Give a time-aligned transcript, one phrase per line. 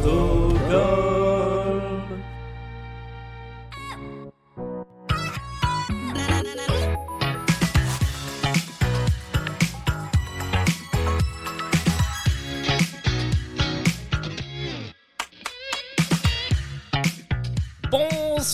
[0.00, 1.31] to God.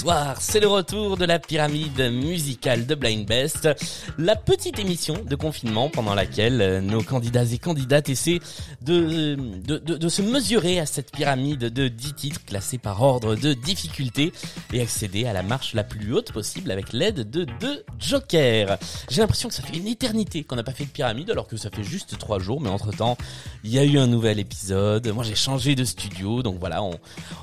[0.00, 3.68] Bonsoir, c'est le retour de la pyramide musicale de Blind Best,
[4.16, 8.38] la petite émission de confinement pendant laquelle euh, nos candidats et candidates essaient
[8.80, 13.34] de, de, de, de se mesurer à cette pyramide de 10 titres classés par ordre
[13.34, 14.32] de difficulté
[14.72, 18.78] et accéder à la marche la plus haute possible avec l'aide de deux jokers.
[19.10, 21.56] J'ai l'impression que ça fait une éternité qu'on n'a pas fait de pyramide alors que
[21.56, 23.18] ça fait juste trois jours, mais entre temps,
[23.64, 25.08] il y a eu un nouvel épisode.
[25.08, 26.92] Moi, j'ai changé de studio, donc voilà, on,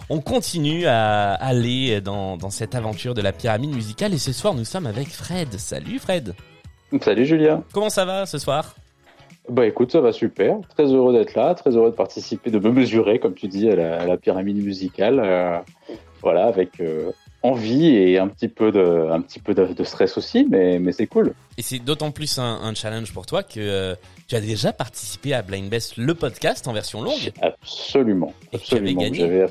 [0.10, 4.54] on continue à aller dans, dans cette aventure de la pyramide musicale et ce soir,
[4.54, 5.54] nous sommes avec Fred.
[5.60, 6.34] Salut Fred.
[7.02, 7.64] Salut Julien.
[7.74, 8.76] Comment ça va ce soir?
[9.50, 10.58] Bah écoute, ça va super.
[10.76, 13.76] Très heureux d'être là, très heureux de participer, de me mesurer, comme tu dis, à
[13.76, 15.20] la, à la pyramide musicale.
[15.24, 15.60] Euh,
[16.22, 17.12] voilà, avec euh,
[17.44, 20.92] envie et un petit peu de, un petit peu de, de stress aussi, mais, mais
[20.92, 21.34] c'est cool.
[21.60, 23.94] Et c'est d'autant plus un, un challenge pour toi que euh,
[24.28, 27.32] tu as déjà participé à Blind Best, le podcast en version longue.
[27.44, 29.00] Absolument, absolument.
[29.02, 29.20] gagné.
[29.20, 29.46] J'avais-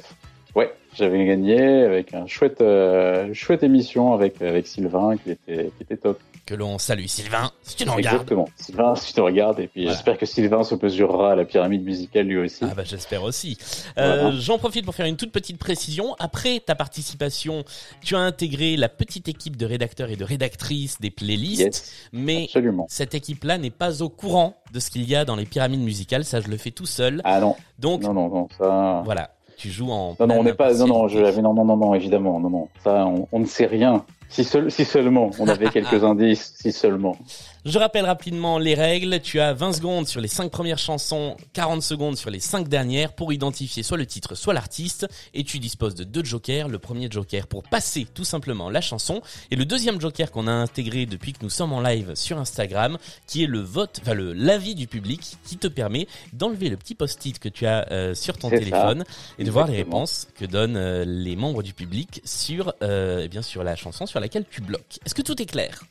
[0.54, 5.82] Ouais, j'avais gagné avec un chouette, euh, chouette émission avec avec Sylvain qui était qui
[5.82, 6.20] était top.
[6.46, 8.16] Que l'on salue Sylvain, si tu nous regardes.
[8.16, 8.46] Exactement.
[8.56, 9.96] Sylvain, si tu te regardes, et puis Voilà.
[9.96, 12.58] j'espère que Sylvain se mesurera à la pyramide musicale lui aussi.
[12.62, 13.56] Ah bah j'espère aussi.
[13.96, 14.30] Euh, Voilà.
[14.38, 16.14] J'en profite pour faire une toute petite précision.
[16.18, 17.64] Après ta participation,
[18.02, 22.44] tu as intégré la petite équipe de rédacteurs et de rédactrices des playlists, Yes, mais
[22.44, 22.86] absolument.
[22.90, 26.26] cette équipe-là n'est pas au courant de ce qu'il y a dans les pyramides musicales.
[26.26, 27.22] Ça, je le fais tout seul.
[27.24, 29.00] Ah non, Donc non, non, non, ça.
[29.06, 30.16] voilà, tu joues en.
[30.20, 30.72] Non, non, on n'est pas.
[30.74, 32.68] Non, non, je non, non, non, non, évidemment, non, non.
[32.82, 34.04] Ça, on, on ne sait rien.
[34.34, 37.16] Si, seul, si seulement on avait quelques indices, si seulement.
[37.64, 39.20] Je rappelle rapidement les règles.
[39.20, 43.12] Tu as 20 secondes sur les 5 premières chansons, 40 secondes sur les 5 dernières
[43.12, 45.06] pour identifier soit le titre, soit l'artiste.
[45.34, 46.66] Et tu disposes de deux jokers.
[46.66, 49.22] Le premier joker pour passer tout simplement la chanson.
[49.52, 52.98] Et le deuxième joker qu'on a intégré depuis que nous sommes en live sur Instagram,
[53.28, 56.96] qui est le vote, enfin le l'avis du public, qui te permet d'enlever le petit
[56.96, 59.04] post-it que tu as euh, sur ton C'est téléphone
[59.38, 63.28] et de voir les réponses que donnent euh, les membres du public sur, euh, eh
[63.28, 64.98] bien sur la chanson sur laquelle tu bloques.
[65.04, 65.84] Est-ce que tout est clair?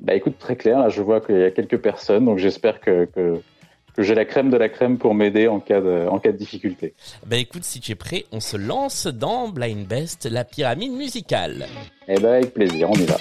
[0.00, 0.78] Bah écoute, très clair.
[0.78, 3.40] Là, je vois qu'il y a quelques personnes, donc j'espère que que,
[3.94, 6.36] que j'ai la crème de la crème pour m'aider en cas de en cas de
[6.36, 6.94] difficulté.
[7.26, 11.66] Ben écoute, si tu es prêt, on se lance dans Blind Best, la pyramide musicale.
[12.08, 13.18] Eh ben avec plaisir, on y va.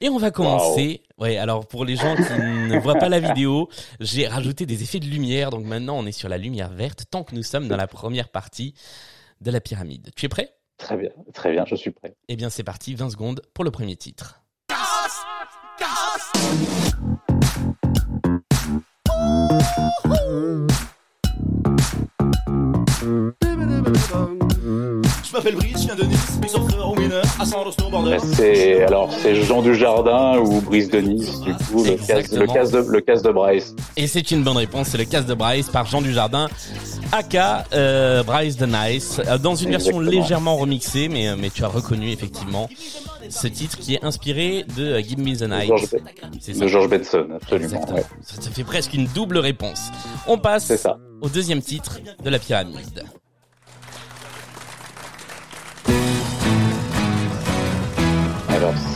[0.00, 1.02] Et on va commencer.
[1.18, 3.68] Ouais, alors pour les gens qui ne voient pas la vidéo,
[3.98, 7.24] j'ai rajouté des effets de lumière, donc maintenant on est sur la lumière verte tant
[7.24, 8.74] que nous sommes dans la première partie
[9.40, 10.10] de la pyramide.
[10.14, 10.57] Tu es prêt?
[10.78, 12.14] Très bien, très bien, je suis prêt.
[12.28, 14.42] Eh bien c'est parti, 20 secondes pour le premier titre.
[25.38, 28.16] M'appelle Brice, je viens de Nice, big surfeur au winner, à San snowboarder.
[28.34, 32.70] C'est alors c'est Jean Dujardin ou Brice de Nice, du coup le casse, le casse
[32.72, 33.74] de le casse de Bryce.
[33.96, 36.48] Et c'est une bonne réponse, c'est le casse de Bryce par Jean Dujardin,
[37.12, 41.62] aka euh, Bryce the Nice, euh, dans une version légèrement remixée, mais, euh, mais tu
[41.62, 42.68] as reconnu effectivement
[43.28, 45.68] ce titre qui est inspiré de Give Me the De Night.
[45.68, 45.84] George,
[46.40, 46.64] C'est ça.
[46.64, 47.92] de George Benson, absolument.
[47.92, 48.04] Ouais.
[48.22, 49.90] Ça, ça fait presque une double réponse.
[50.26, 50.98] On passe C'est ça.
[51.20, 53.04] au deuxième titre de la pyramide.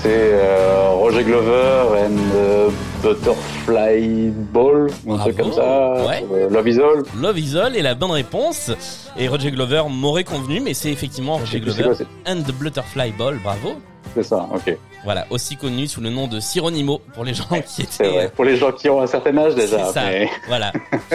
[0.03, 2.71] C'est euh, Roger Glover and
[3.03, 6.05] Butterfly Ball, un truc comme ça.
[6.07, 6.25] Ouais.
[6.33, 7.03] Euh, Love is All.
[7.21, 8.71] Love is All est la bonne réponse.
[9.19, 11.93] Et Roger Glover m'aurait convenu, mais c'est effectivement Roger Glover quoi,
[12.27, 13.39] and the Butterfly Ball.
[13.43, 13.75] Bravo.
[14.15, 14.77] C'est ça, ok.
[15.05, 18.31] Voilà, aussi connu sous le nom de Sironimo pour les gens qui étaient vrai.
[18.35, 19.87] Pour les gens qui ont un certain âge déjà.
[19.87, 20.03] C'est ça.
[20.05, 20.73] mais- Voilà.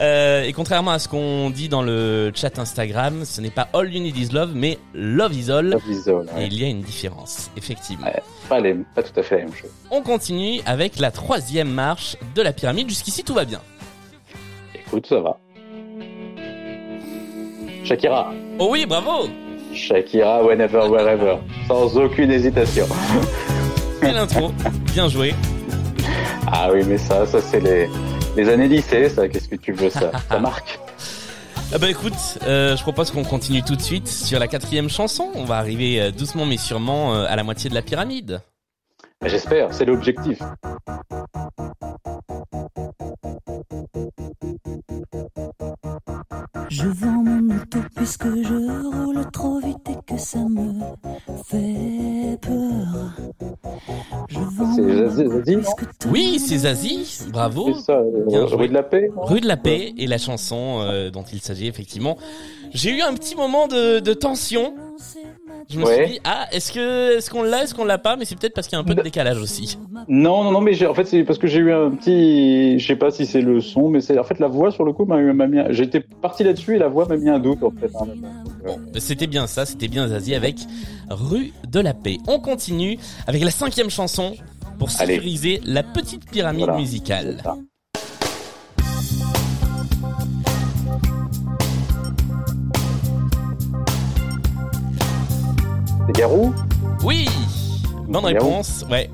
[0.00, 3.92] Euh, et contrairement à ce qu'on dit dans le chat Instagram, ce n'est pas All
[3.92, 5.70] You Need Is Love, mais Love Is All.
[5.70, 6.26] Love is All.
[6.38, 8.06] Et il y a une différence, effectivement.
[8.06, 8.22] Ouais.
[8.48, 9.70] Pas, les- pas tout à fait la même chose.
[9.90, 12.88] On continue avec la troisième marche de la pyramide.
[12.88, 13.60] Jusqu'ici, tout va bien.
[14.74, 15.36] Écoute, ça va.
[17.84, 18.32] Shakira.
[18.58, 19.28] Oh oui, bravo
[19.74, 21.38] Shakira, whenever, wherever.
[21.66, 22.86] Sans aucune hésitation.
[24.00, 24.52] Quelle intro
[24.94, 25.34] Bien joué.
[26.46, 27.88] Ah oui, mais ça, ça c'est les,
[28.38, 29.28] les années lycée, ça.
[29.28, 30.78] Qu'est-ce que tu veux, ça Ça marque.
[31.74, 35.28] Ah bah écoute, euh, je propose qu'on continue tout de suite sur la quatrième chanson.
[35.34, 38.40] On va arriver euh, doucement mais sûrement euh, à la moitié de la pyramide.
[39.20, 40.38] Mais J'espère, c'est l'objectif.
[46.70, 50.72] Je vends mon auto puisque je roule trop vite et que ça me
[51.44, 53.57] fait peur.
[54.76, 55.56] C'est Zazie,
[56.10, 57.74] Oui, c'est Zazie, bravo.
[57.74, 58.56] C'est ça, euh, joué.
[58.56, 59.10] rue de la Paix.
[59.16, 62.16] Rue de la Paix et la chanson euh, dont il s'agit effectivement.
[62.72, 64.74] J'ai eu un petit moment de, de tension.
[65.70, 66.04] Je me Ouais.
[66.04, 68.54] suis dit ah est-ce que est-ce qu'on l'a est-ce qu'on l'a pas mais c'est peut-être
[68.54, 69.78] parce qu'il y a un peu de décalage aussi.
[70.08, 72.86] Non, non, non, mais j'ai- en fait, c'est parce que j'ai eu un petit, je
[72.86, 75.04] sais pas si c'est le son, mais c'est en fait la voix sur le coup
[75.04, 77.70] m'a m'a mis, un- j'étais parti là-dessus et la voix m'a mis un doute en
[77.70, 77.90] fait.
[78.00, 78.06] hein.
[78.66, 80.56] Bon, c'était bien ça, c'était bien Zazie avec
[81.10, 82.16] Rue de la Paix.
[82.28, 84.34] On continue avec la cinquième chanson
[84.78, 85.14] pour Allez.
[85.16, 86.78] sécuriser la petite pyramide Voilà.
[86.78, 87.42] musicale.
[96.18, 96.52] Garou
[97.04, 97.26] Oui,
[98.08, 98.84] bonne réponse.
[98.90, 99.08] Ouais,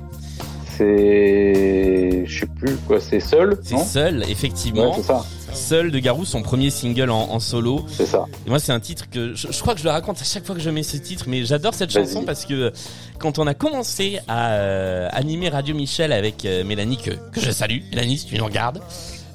[0.75, 4.91] C'est, je sais plus quoi, c'est seul, c'est Seul, Ouais, effectivement.
[4.95, 5.23] c'est ça,
[5.53, 7.85] Seul de Garou, son premier single en, en solo.
[7.87, 8.25] c'est ça.
[8.47, 10.45] Et moi, c'est un titre que je, je crois que je le raconte à chaque
[10.47, 12.73] fois que je mets ce titre, mais j'adore cette chanson parce que
[13.19, 17.51] quand on a commencé à euh, animer Radio Michel avec euh, Mélanie, que, que je
[17.51, 18.81] salue, Mélanie, si tu nous regardes,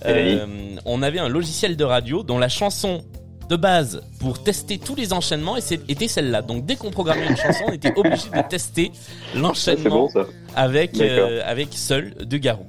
[0.06, 0.44] euh,
[0.86, 3.02] on avait un logiciel de radio dont la chanson
[3.50, 6.40] de base pour tester tous les enchaînements et c'est- était celle-là.
[6.40, 8.92] Donc dès qu'on programmait une chanson, on était obligé de tester
[9.34, 10.08] bon l'enchaînement
[10.54, 12.64] avec euh, avec Seul de Garou.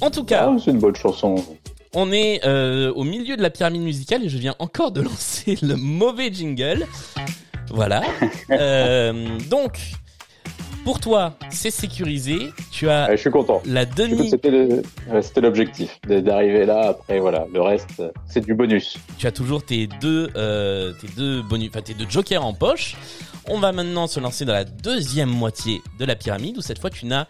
[0.00, 1.34] En tout cas, Ah, c'est une bonne chanson.
[1.94, 5.58] on est euh, au milieu de la pyramide musicale et je viens encore de lancer
[5.62, 6.86] le mauvais jingle.
[7.70, 8.02] Voilà.
[8.50, 9.78] Euh, donc,
[10.84, 12.50] pour toi, c'est sécurisé.
[12.70, 13.62] Tu as Ouais, je suis content.
[13.66, 16.88] la demi, C'était l'objectif d'arriver là.
[16.90, 18.96] Après, voilà, le reste, c'est du bonus.
[19.18, 22.96] tu as toujours tes deux, euh, tes deux bonus, enfin tes deux jokers en poche.
[23.48, 26.90] On va maintenant se lancer dans la deuxième moitié de la pyramide où cette fois
[26.90, 27.26] tu n'as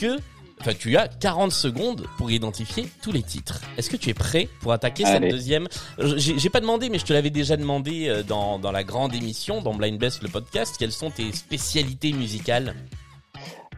[0.00, 0.16] que,
[0.60, 3.60] enfin tu as 40 secondes pour identifier tous les titres.
[3.78, 5.66] Est-ce que tu es prêt pour attaquer cette deuxième
[5.98, 9.62] J'ai pas demandé, mais je te l'avais déjà demandé euh, dans, dans la grande émission,
[9.62, 10.76] dans Blind Best le podcast.
[10.78, 12.74] Quelles sont tes spécialités musicales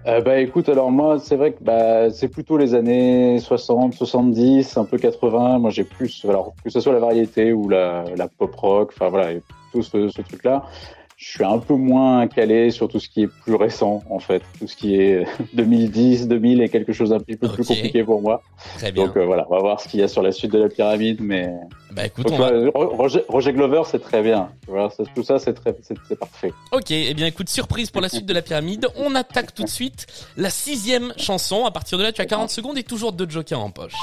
[0.07, 4.77] Euh, bah écoute, alors moi, c'est vrai que bah, c'est plutôt les années 60, 70,
[4.77, 5.59] un peu 80.
[5.59, 9.09] Moi, j'ai plus, alors que ce soit la variété ou la, la pop rock, enfin
[9.09, 9.39] voilà,
[9.73, 10.65] tout ce, ce truc-là.
[11.25, 14.43] Je suis un peu moins calé sur tout ce qui est plus récent, en fait.
[14.59, 15.25] Tout ce qui est
[15.55, 18.43] 2010, 2000 est quelque chose d'un petit peu plus compliqué pour moi.
[18.79, 19.07] Très bien.
[19.07, 20.69] Donc euh, voilà, on va voir ce qu'il y a sur la suite de la
[20.69, 21.49] pyramide, mais
[21.93, 22.51] bah écoute, Donc, on va...
[22.51, 24.49] tu vois, Ro- Roger, Roger Glover, c'est très bien.
[25.15, 26.53] Tout ça, c'est très, c'est parfait.
[26.73, 28.89] Ok, eh bien écoute, surprise pour la suite de la pyramide.
[28.97, 31.67] On attaque tout de suite la sixième chanson.
[31.67, 33.95] À partir de là, tu as 40 secondes et toujours deux jokers en poche.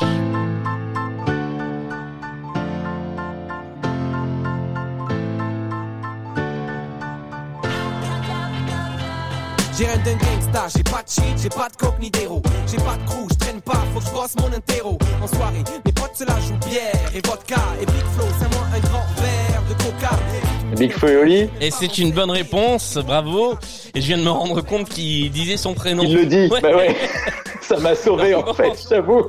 [9.79, 12.41] J'ai rien d'un gangsta, j'ai pas de shit, j'ai pas de coke ni d'héros.
[12.69, 14.97] J'ai pas de crew, je traîne pas, faut que je bosse mon interro.
[15.23, 17.61] En soirée, mes potes se la jouent bière et vodka.
[17.81, 20.75] Et Big Flow, c'est moi un grand verre de coca.
[20.75, 23.53] Big Flo et Oli, Et c'est une bonne réponse, bravo.
[23.95, 26.03] Et je viens de me rendre compte qu'il disait son prénom.
[26.03, 26.49] il le dit.
[26.51, 26.59] Ouais.
[26.59, 26.93] Bah ouais.
[27.61, 29.25] ça m'a sauvé, en fait, je t'avoue.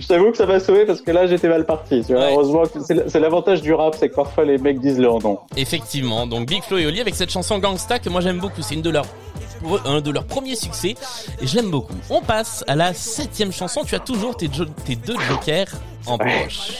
[0.00, 2.02] je t'avoue que ça m'a sauvé parce que là, j'étais mal parti.
[2.04, 2.32] Tu vois, Ouais.
[2.32, 5.38] heureusement que c'est l'avantage du rap, c'est que parfois les mecs disent leur nom.
[5.56, 8.62] Effectivement, donc Big Flo et Oli avec cette chanson Gangsta que moi j'aime beaucoup.
[8.62, 9.06] C'est une de leurs
[9.84, 10.94] un de leurs premiers succès
[11.40, 11.92] et je l'aime beaucoup.
[12.08, 13.82] On passe à la septième chanson.
[13.84, 15.68] Tu as toujours tes, jo- tes deux jokers
[16.06, 16.44] en Ouais.
[16.44, 16.72] poche.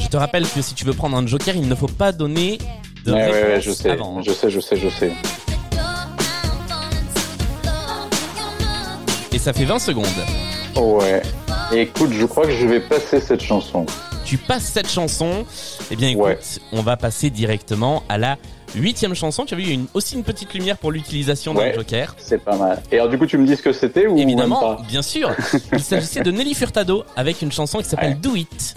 [0.00, 2.58] Je te rappelle que si tu veux prendre un joker, il ne faut pas donner
[3.04, 4.22] de Ouais, ouais, ouais, je sais, avant.
[4.22, 5.12] je sais, je sais, je sais.
[9.32, 10.06] Et ça fait 20 secondes.
[10.76, 11.22] Ouais.
[11.72, 13.84] Écoute, je crois que je vais passer cette chanson.
[14.24, 15.44] Tu passes cette chanson.
[15.90, 18.36] Eh bien écoute, on va passer directement à la
[18.74, 19.44] huitième chanson.
[19.44, 22.14] Tu as vu, il y a une, aussi une petite lumière pour l'utilisation d'un joker.
[22.18, 22.82] C'est pas mal.
[22.90, 25.30] Et alors, du coup, tu me dis ce que c'était ou Évidemment, pas bien sûr.
[25.72, 28.14] Il s'agissait de Nelly Furtado avec une chanson qui s'appelle Ouais.
[28.14, 28.74] Do It.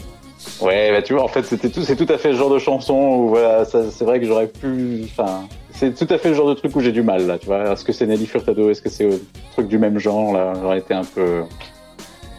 [0.59, 2.59] Ouais, bah tu vois, en fait, c'était tout, c'est tout à fait le genre de
[2.59, 6.49] chanson où voilà, c'est vrai que j'aurais pu, enfin, c'est tout à fait le genre
[6.49, 7.71] de truc où j'ai du mal là, tu vois.
[7.71, 9.17] Est-ce que c'est Nelly Furtado, est-ce que c'est un
[9.53, 10.53] truc du même genre là?
[10.59, 11.43] J'aurais été un peu.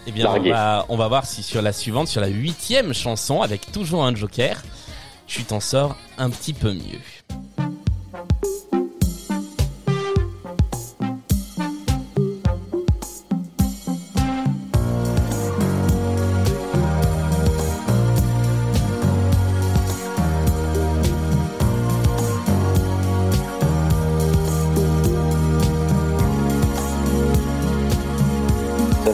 [0.06, 3.40] Eh bien, on va, on va voir si sur la suivante, sur la huitième chanson,
[3.40, 4.60] avec toujours un joker,
[5.26, 7.00] tu t'en sors un petit peu mieux.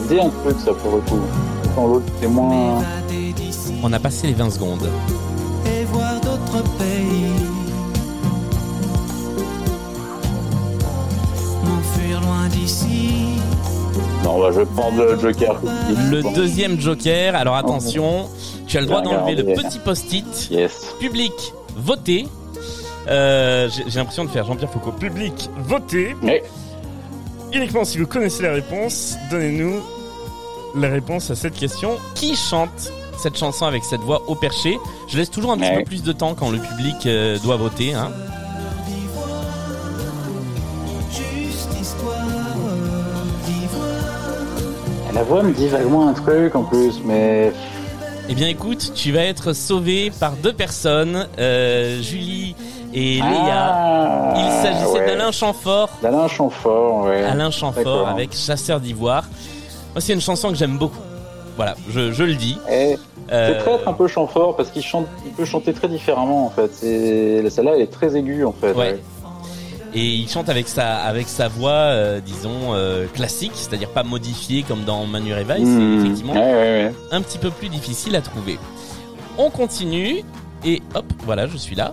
[0.09, 1.19] Ça me dit un truc ça pour le coup.
[1.75, 2.79] Quand l'autre c'est moins.
[2.79, 4.89] M'évader d'ici On a passé les 20 secondes.
[5.65, 7.33] et voir d'autres pays.
[11.63, 13.35] M'enfuir loin d'ici
[14.23, 15.59] Non, bah, je vais prendre le Joker.
[16.09, 17.35] Le deuxième joker.
[17.35, 18.27] Alors attention,
[18.67, 20.49] tu as le droit d'enlever le petit post-it.
[20.49, 20.71] Yes.
[20.99, 21.33] Public,
[21.77, 22.27] votez.
[23.07, 24.91] Euh, J'ai l'impression de faire Jean-Pierre Foucault.
[24.91, 26.15] Public, votez.
[27.53, 29.81] Uniquement si vous connaissez la réponse, donnez-nous
[30.75, 31.97] la réponse à cette question.
[32.15, 34.77] Qui chante cette chanson avec cette voix au perché?
[35.07, 35.77] Je laisse toujours un petit Ouais.
[35.79, 37.93] peu plus de temps quand le public euh, doit voter.
[37.93, 38.11] Hein.
[45.13, 47.51] La voix me dit vaguement un truc en plus, mais
[48.29, 52.55] Eh bien écoute, tu vas être sauvé par deux personnes, euh, Julie
[52.93, 53.23] et Léa.
[53.25, 55.05] Ah, Il s'agissait ouais.
[55.07, 55.89] d'Alain Chamfort.
[56.01, 57.23] D'Alain Chamfort, ouais.
[57.23, 59.23] Alain Chamfort avec Chasseur d'ivoire.
[59.99, 61.01] Moi, c'est une chanson que j'aime beaucoup.
[61.57, 62.57] Voilà, je, je le dis.
[62.71, 62.95] Et
[63.33, 66.49] Euh, c'est traître un peu Chamfort parce qu'il chante, il peut chanter très différemment en
[66.49, 66.69] fait.
[66.73, 68.71] Celle-là, elle est très aiguë en fait.
[68.71, 68.97] Ouais.
[69.93, 74.63] Et il chante avec sa, avec sa voix, euh, disons, euh, classique, c'est-à-dire pas modifiée
[74.63, 75.33] comme dans Manu.
[75.33, 75.45] Mmh.
[75.47, 76.93] C'est effectivement ouais, ouais.
[77.11, 78.57] un petit peu plus difficile à trouver.
[79.37, 80.23] On continue
[80.63, 81.91] et hop, voilà, je suis là.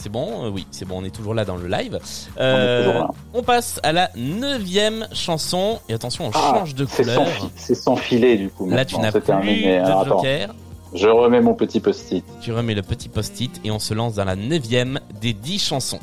[0.00, 1.98] C'est bon, euh, oui, c'est bon, on est toujours là dans le live.
[2.38, 3.10] Euh, toujours là.
[3.34, 7.26] on passe à la neuvième chanson et attention, on Ah, change de c'est couleur.
[7.56, 8.70] c'est sans filet du coup.
[8.70, 9.78] Là, tu n'as plus terminé.
[9.80, 10.54] de Alors, attends, joker.
[10.94, 12.24] je remets mon petit post-it.
[12.40, 15.98] Tu remets le petit post-it et on se lance dans la neuvième des dix chansons.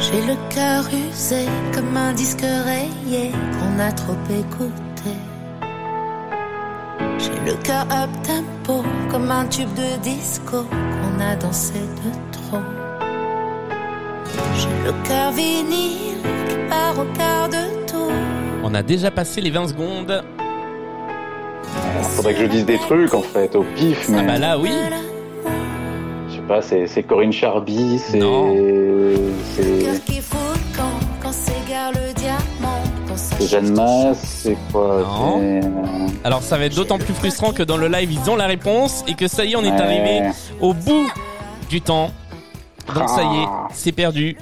[0.00, 5.12] J'ai le cœur usé comme un disque rayé qu'on a trop écouté.
[7.34, 12.58] J'ai le cœur up tempo comme un tube de disco qu'on a dansé de trop.
[14.56, 18.12] J'ai le cœur vinyle qui part au quart de tour.
[18.62, 20.22] On a déjà passé les 20 secondes.
[21.98, 24.58] Il faudrait que je dise des trucs en fait, au pif, mais Ah bah là,
[24.58, 24.70] oui.
[26.28, 28.20] je sais pas, c'est, c'est Corinne Charby, c'est.
[33.40, 35.40] Jeanne Masse, c'est quoi Non.
[35.42, 35.60] euh,
[36.24, 39.04] Alors ça va être d'autant plus frustrant que dans le live ils ont la réponse
[39.06, 39.80] et que ça y est on est ouais.
[39.80, 40.22] arrivé
[40.60, 41.06] au bout
[41.68, 42.10] du temps.
[42.94, 43.68] Donc ça y est, Ah.
[43.72, 44.36] c'est perdu.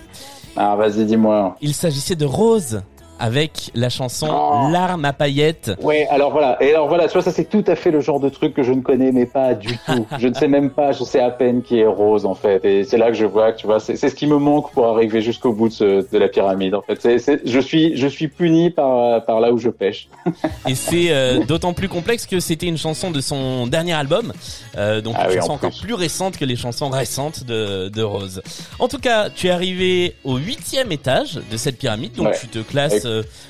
[0.57, 1.57] Ah, vas-y, dis-moi.
[1.63, 2.83] Il s'agissait de Rose
[3.23, 4.69] avec la chanson Oh.
[4.73, 5.71] Larmes à paillettes.
[5.81, 6.61] Ouais, alors voilà.
[6.63, 8.63] Et alors voilà, tu vois, ça c'est tout à fait le genre de truc que
[8.65, 10.07] je ne connais mais pas du tout.
[10.19, 12.65] je ne sais même pas, je sais à peine qui est Rose en fait.
[12.65, 14.87] Et c'est là que je vois que tu vois, c'est ce qui me manque pour
[14.87, 16.99] arriver jusqu'au bout de, ce- de la pyramide en fait.
[17.45, 20.09] Je suis, je suis puni par par là où je pêche.
[20.69, 24.33] Et c'est euh, d'autant plus complexe que c'était une chanson de son dernier album.
[24.77, 25.95] Euh, donc Ah une oui, chanson en encore plus.
[25.95, 28.43] récente que les chansons récentes de, de Rose.
[28.81, 32.13] En tout cas, tu es arrivé au huitième étage de cette pyramide.
[32.15, 32.39] Donc Ouais.
[32.41, 33.05] tu te classes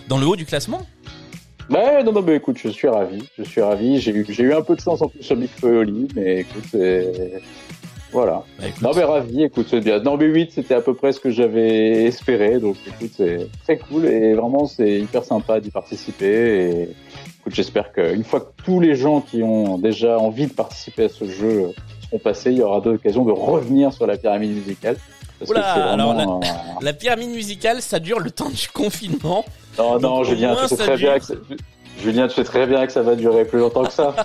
[0.08, 0.82] dans le haut du classement.
[1.70, 4.00] Ouais, non, non, mais écoute, je suis ravi, je suis ravi.
[4.00, 6.64] J'ai eu, j'ai eu un peu de chance en plus sur Big Oli, mais écoute,
[6.70, 7.40] c'est...
[8.10, 8.44] voilà.
[8.58, 10.00] Bah, écoute, Non, mais ravi, écoute, c'est bien.
[10.00, 13.78] Non, mais 8, c'était à peu près ce que j'avais espéré, donc écoute, c'est très
[13.78, 16.26] cool et vraiment, c'est hyper sympa d'y participer.
[16.26, 16.82] Et
[17.40, 21.08] écoute, j'espère qu'une fois que tous les gens qui ont déjà envie de participer à
[21.08, 21.70] ce jeu
[22.04, 24.96] seront passés, il y aura d'occasions de revenir sur la pyramide musicale.
[25.48, 26.40] Oula, alors
[26.80, 29.44] La pyramide musicale, ça dure le temps du confinement.
[29.78, 31.32] Non, non, Julien, tu sais très bien que
[32.00, 34.14] Julien, tu sais très bien que ça va durer plus longtemps que ça.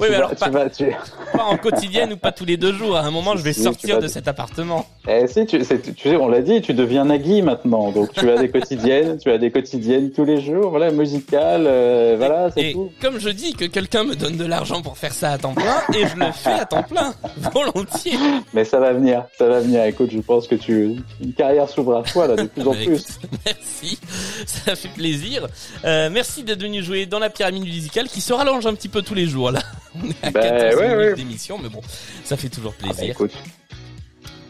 [0.00, 0.90] Oui, tu, mais vas, alors tu pas, vas- tu-
[1.32, 2.96] pas en quotidienne ou pas tous les deux jours.
[2.96, 4.84] À un moment, je vais Si, sortir vas- de cet appartement.
[5.08, 5.80] Eh si, tu, sais,
[6.16, 7.90] on l'a dit, tu deviens Nagui maintenant.
[7.92, 12.14] Donc tu as des quotidiennes, tu as des quotidiennes tous les jours, voilà, musicales, euh,
[12.18, 12.90] voilà, c'est Et tout.
[13.00, 15.82] comme je dis que quelqu'un me donne de l'argent pour faire ça à temps plein,
[15.96, 17.14] et je le fais à temps plein,
[17.54, 18.18] volontiers.
[18.52, 19.84] Mais ça va venir, ça va venir.
[19.84, 22.76] Écoute, je pense que tu une carrière s'ouvre à toi là de plus en Bah,
[22.84, 22.94] plus.
[22.94, 23.06] écoute,
[23.46, 23.98] merci,
[24.46, 25.46] ça fait plaisir.
[25.84, 29.02] Euh, merci d'être venu jouer dans la pyramide musicale qui se rallonge un petit peu
[29.02, 29.60] tous les jours là.
[30.02, 31.14] On est à Bah, 14 ouais, minutes ouais.
[31.14, 31.80] d'émission, mais bon,
[32.24, 33.16] ça fait toujours Ah bah, plaisir.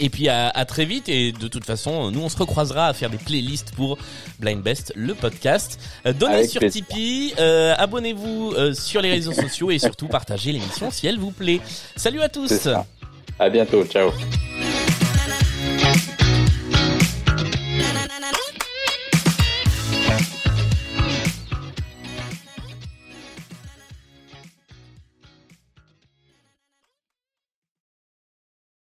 [0.00, 2.92] Et puis à, à très vite et de toute façon, nous on se recroisera à
[2.94, 3.96] faire des playlists pour
[4.40, 5.78] Blind Best, le podcast.
[6.04, 6.84] Euh, donnez Avec sur plaisir.
[6.84, 11.30] Tipeee, euh, abonnez-vous euh, sur les réseaux sociaux et surtout partagez l'émission si elle vous
[11.30, 11.60] plaît.
[11.94, 12.68] Salut à tous.
[13.38, 14.10] À bientôt, ciao.